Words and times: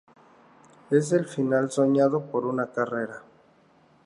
Es 0.89 1.11
el 1.11 1.27
final 1.27 1.69
soñado 1.69 2.25
para 2.31 2.47
una 2.47 2.71
carrera. 2.71 3.21